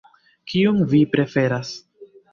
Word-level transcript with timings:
Kiun 0.53 0.79
vi 0.95 1.01
preferas? 1.13 1.75